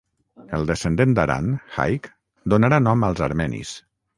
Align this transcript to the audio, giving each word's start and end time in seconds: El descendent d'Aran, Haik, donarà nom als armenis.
El 0.59 0.63
descendent 0.69 1.13
d'Aran, 1.19 1.51
Haik, 1.83 2.09
donarà 2.55 2.83
nom 2.89 3.07
als 3.11 3.23
armenis. 3.29 3.79